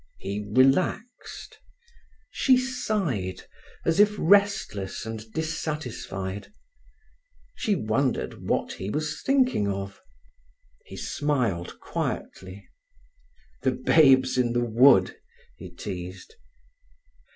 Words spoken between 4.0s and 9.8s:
restless and dissatisfied. She wondered what he was thinking